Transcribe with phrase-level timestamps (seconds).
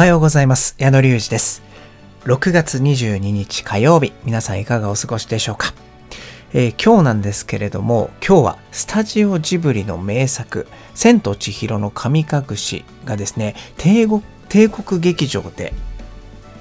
[0.00, 0.76] はようございます。
[0.78, 1.62] 矢野隆二です。
[2.24, 5.74] 6月22日火曜日、皆さんいかがお過ごしでしょうか、
[6.54, 15.74] えー今日なんですけれども、今日はスタジオジブリの名作、千と千尋の神隠しがですね、帝国帝国劇場で、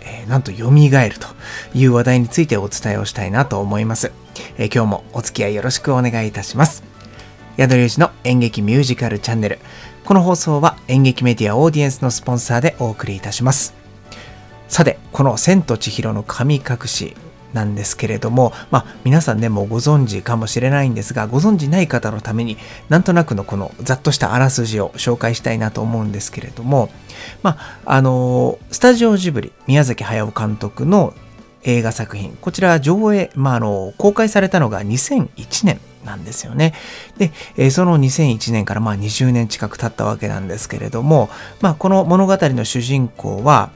[0.01, 1.27] えーなんと蘇ると
[1.73, 4.11] いう話題についてお伝えをしたいなと思います。
[4.57, 6.88] えー今日もお付き合いよろしくお願いいたします。
[7.59, 9.59] 宿隆二の演劇ミュージカルチャンネル。
[10.05, 13.73] この放送は演劇メディアオーディエンスのスポンサーでお送りいたします。
[14.69, 17.17] さて、この千と千尋の神隠し
[17.51, 22.55] なんですけれども、まあ皆さんね、もご存知かもしれないんですが、ご存知ない方のために、
[22.87, 26.89] なんとなくのこのざっとしたあらすじを紹介したいなと思うんですけれども、
[27.43, 31.13] まあ、あのスタジオジブリ、宮崎駿監督の
[31.63, 36.73] 映画作品、こちら上映、まあ、あの、公開されたのが2001年なんですよね。
[37.17, 41.29] で、えその2001年からまあ20年近く経ったわけなんですけれども、
[41.61, 43.71] まあ、この物語の主人公は、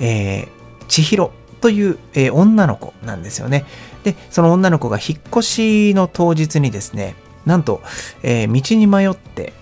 [0.00, 0.48] えー
[0.86, 1.32] 千尋
[1.62, 3.64] という、えー女の子なんですよね。
[4.02, 7.14] で、その女の子が引っ越しの当日にですね、
[7.46, 7.82] なんと、
[8.22, 9.54] えー道に迷って、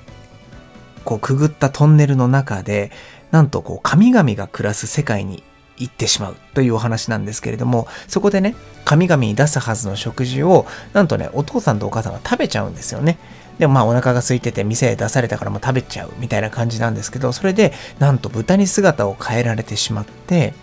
[1.05, 2.91] こうくぐったトンネルの中で、
[3.30, 5.42] なんとこう神々が暮らす世界に
[5.77, 13.19] 行ってしまうというお話なんですけれども、そこでね、神々に出すはずの食事を、なんとね、お父さんとお母さんが食べちゃうんですよね。
[13.59, 20.55] でもまあお腹が空いてて店へ出されたからもう食べちゃうみたいな感じなんですけど、それでなんと豚に姿を変えられてしまって、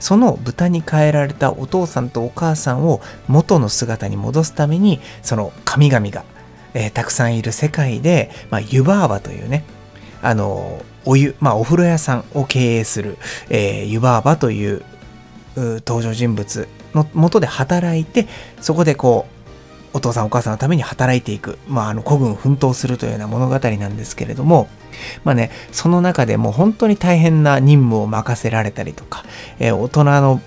[0.00, 6.24] その豚に変えられたお父さんとお母さんを元の姿に戻すために、その神々が、
[6.74, 9.64] えーたくさんいる世界で、まあ、湯婆婆というね、
[10.22, 13.16] あの、お湯、まあ、お風呂屋さんを経営する、
[13.48, 14.82] えー湯婆婆という
[15.56, 18.26] 登場人物のもとで働いて、
[18.60, 19.26] そこでこ
[19.94, 24.68] う、お父さんお母さんのために働いていく、まあ、あの、孤軍奮闘するというような物語なんですけれども、
[25.24, 29.24] まあね、その中でも本当に大変な任務を任せられたりとか、
[29.58, 30.40] えー大人の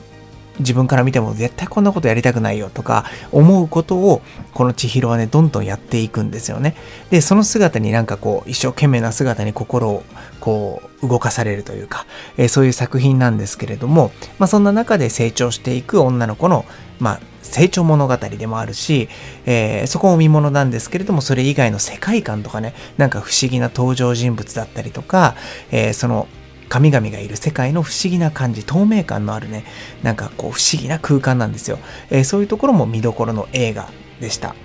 [0.60, 4.22] 自分から見ても絶対こんなことやりたくないよとか思うことを
[4.54, 6.76] この千尋はねどんどんやっていくんですよね。
[7.10, 10.04] でその姿になんかこう一生懸命な姿に心を
[10.40, 12.06] こう動かされるというか、
[12.38, 16.66] えーそういう作品なんですけれども、まあ、そんな中で成長していく女の子の、
[17.00, 19.10] まあ、成長物語でもあるし、
[19.46, 25.36] えーそこも見ものなんですけれどもそれ以外の世界観とかねなんか不思議な登場人物だったりとか、
[25.72, 26.28] えーその
[26.70, 29.66] 神々がいる世界の不思議な感じ透明感のあるね
[30.04, 33.90] なんかこう不思議な空間なんですよ、えーそういうところも見どころの映画
[34.22, 34.56] でした。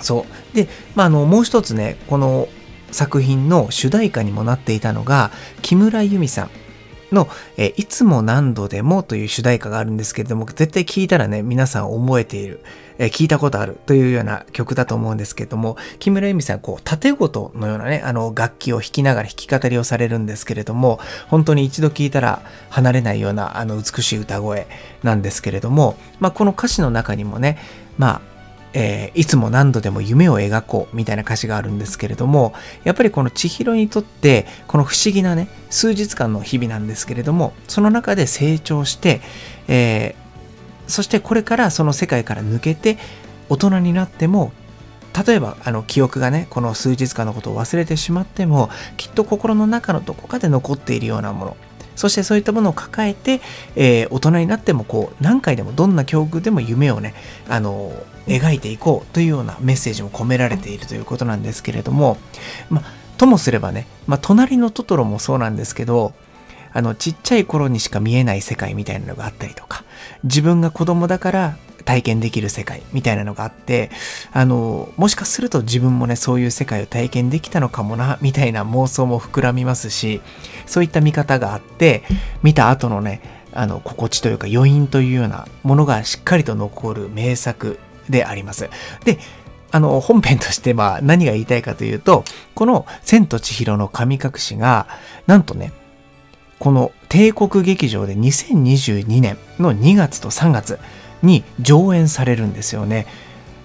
[0.00, 0.56] そう。
[0.56, 2.48] で、まあ、あのもう一つねこの
[2.92, 5.30] 作品の主題歌にもなっていたのが
[5.62, 6.50] 木村由美さん。
[7.12, 12.60] の、えいつも何度でもという主題歌があるんですけれども、絶対聞いたらね、皆さん覚えている、
[12.98, 24.66] え聞いたことあるというような曲だと思うんですけれども、木村由美さん、こう、縦ごとのようなね、あの、楽器を弾きながら弾き語りをされるんですけれども、本当に一度聞いたら離れないような、あの、美しい歌声
[25.02, 27.58] なんですけれども、まあ、この歌詞の中にもね、
[27.98, 28.35] まあ、
[28.78, 32.52] えーいつも何度でも夢を描こうみたいな歌詞があるんですけれども
[32.84, 39.22] やっぱりこの千尋にとってこの不思議なね数日間の日々なんですけれどもその中で成長して、
[39.66, 40.26] えー
[40.86, 42.96] そしてこれからその世界から抜けて
[43.48, 44.52] 大人になっても
[45.26, 51.56] 例えばあの記憶がねこの数日間のことを忘れてしまってもきっと心の中のどこかで残っているようなもの
[51.96, 53.40] そしてそういったものを抱えて、
[53.74, 57.14] えー大人になってもこう何回でもどんな境遇でも夢をね
[57.48, 57.92] あの
[58.26, 62.16] 描いていこうというようなメッセージも込められているということなんですけれども、
[62.70, 62.82] ま、
[63.18, 66.12] ともすればね、ま、隣のトトロもそうなんですけど
[66.72, 69.84] あのちっちゃい頃にしか見えない世界みたいなのがあったりとか
[70.24, 71.56] 自分が子供だから
[71.86, 73.90] 体験できる世界みたいなのがあって
[74.32, 80.20] あのもしかすると自分もねそういう世界を体験できたのかもなみたいな妄想も膨らみますし
[80.66, 82.02] そういった見方があって
[82.42, 83.22] 見た後のね
[83.54, 87.78] あの心地というか余韻というようなものがしっかりと残る名作
[88.10, 88.68] であります。
[89.04, 89.18] で
[89.72, 92.24] あの本編としてまあ何が言いたいかというと
[92.54, 94.86] この「千と千尋の神隠し」が
[95.26, 95.72] なんとね
[96.58, 100.78] この帝国劇場で2022年の2月と3月
[101.22, 103.06] に上演されるんですよね。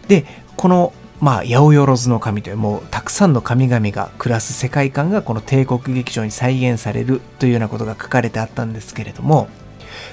[0.08, 0.26] で、
[0.58, 9.48] この、まあ、八百万の神という、もうたくさんの神々が暮らす世界観がこの帝国劇場に再現されるというようなことが書かれてあったんですけれども、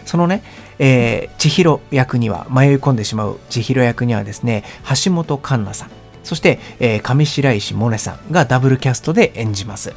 [0.05, 0.43] そのね、
[0.79, 4.65] えー千尋役には、迷い込んでしまう千尋役にはですね、
[5.05, 5.91] 橋本環奈さん、
[6.25, 9.95] そして、えー上白石萌音さんがダブルキャストで演じます。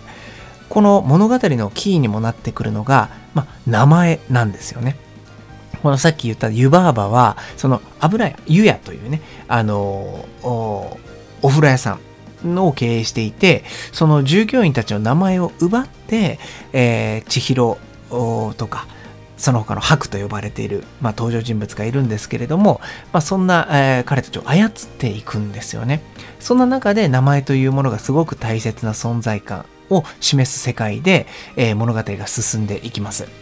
[0.70, 4.96] この物語のキーにもなってくるのが、まあ、名前なんですよね。
[5.82, 10.98] このさっき言った湯婆婆は、その油屋、湯屋というね、あのお、
[11.44, 11.98] 風呂屋さ
[12.46, 16.40] んを経営していて、その従業員たちの名前を奪って、
[16.74, 17.78] えー千尋
[18.10, 18.88] とか、
[19.42, 22.80] その他の白と呼ばれている、まあ、登場人物がいるんですけれども、
[23.12, 26.02] まあ、そんな、えー、彼たちを操っていくんですよね。
[26.40, 31.26] そんな中で名前というものがすごく大切な存在感を示す世界で、
[31.56, 33.41] えー、物語が進んでいきます。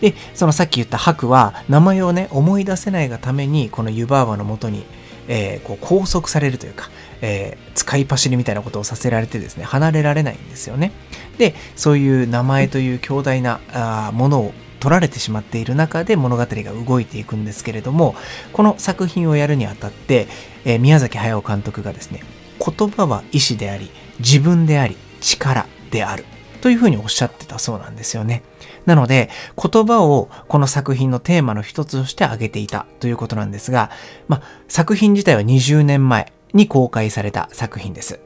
[0.00, 4.84] で、そのさっき言った白は名前をね、思い出せないがために、この湯婆婆のもとに、
[5.28, 6.90] えー、こう拘束されるというか、
[7.20, 10.92] えー、使い走りみたいなことをさせられてですね、離れられないんですよね。
[11.38, 18.14] で、そういう名前という強大なあものを取られてしまっている中で物語が動いていくんですけれども
[18.52, 20.28] この作品をやるにあたって、
[20.64, 22.22] えー、宮崎駿監督がですね
[22.64, 23.90] 言葉は意志であり
[24.20, 26.24] 自分であり力である
[26.60, 28.42] というふうにおっしゃってたそうなんですよね。
[28.86, 33.90] なので言葉をこの作品のテーマの一つとして挙げていたということなんですが、
[34.28, 38.20] ま、作品自体は20年前に公開された作品です。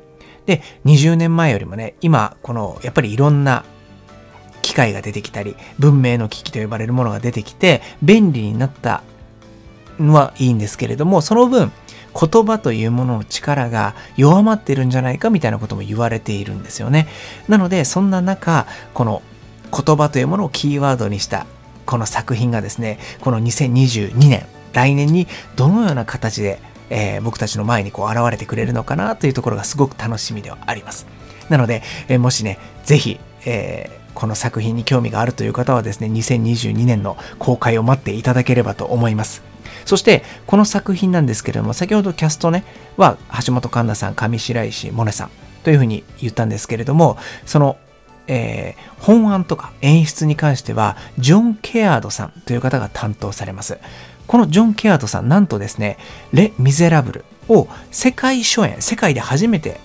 [0.46, 3.64] で、20年前よりもね、今、この、やっぱりいろんな
[4.62, 9.02] 機械が出てきたり、文明の機器と呼ばれるものが出てきて、便利になった
[9.98, 11.72] のはいいんですけれども、その分、
[12.14, 17.08] 言葉というものの力が弱まってるんじゃないかみたいなことも言われているんですよね。
[17.48, 19.22] なので、そんな中、この
[19.70, 21.46] 言葉というものをキーワードにした
[21.86, 25.26] この作品がですね、この2022年、来年に
[25.56, 26.60] どのような形で、
[26.90, 31.06] えー、僕たちの前にこう現れてくれるのかなというところがすごく楽しみではあります。
[31.48, 39.42] なので、えー、もしね、ぜひ、えーこの作品に興味があるという方はですね、2022年の公開を待っていただければと思います。
[39.84, 42.64] そして、この作品なんですけれども、先ほどキャストね、
[42.96, 45.30] は橋本環奈さん、上白石萌音さん
[45.64, 47.76] というふうに言ったんですけれども、その、
[48.26, 53.78] えー、本案とか演出に関しては、ジョン・ケアードさんという方が担当されます。
[54.26, 55.98] このジョン・ケアードさん、なんとですね、
[56.32, 59.80] レ・ミゼラブルを世界初演、世界で初めて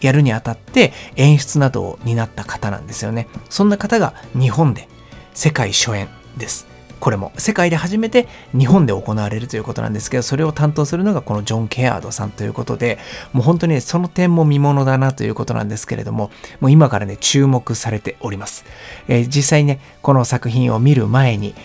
[0.00, 3.28] やるにあたって演出などを担った方なんですよね。
[3.48, 4.88] そんな方が日本で
[5.34, 6.71] 世界初演です。
[7.02, 13.00] これも世界で初めて日本で行われるということなんですけど、それを担当するのがこのジョン・ケアードさんということで、
[13.32, 18.64] もう本当に、ね、その点も見ものだなということなんですけれども、もう今からね、注目されております。
[19.08, 21.56] えー、実際ね、この作品を見る前に、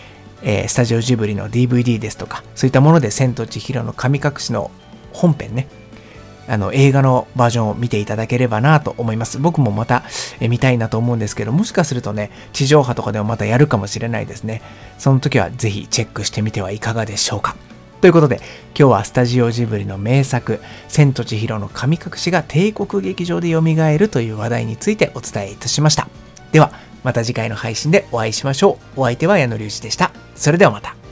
[0.42, 4.72] えー、スタジオジブリの DVD ですとか、そういったもので千と千尋の神隠しの
[5.12, 5.68] 本編ね、
[6.48, 9.38] あの映画のバージョンを見ていただければなと思います。
[9.38, 10.02] 僕もまた
[10.40, 14.62] え見たいなと思うんですけど、もしかするとね、地上波とかでもまたやるかもしれないですね。
[14.98, 17.56] その時はぜひチェックしてみてはいかがでしょうか。
[18.00, 18.36] ということで、
[18.78, 23.60] 今日はスタジオジブリの名作、千と千尋の神隠しが帝国劇場で蘇
[23.98, 26.08] るという話題についてお伝えいたしました。
[26.52, 29.00] では、また次回の配信でお会いしましょう。
[29.00, 30.12] お相手は矢野隆二でした。
[30.36, 31.07] それではまた。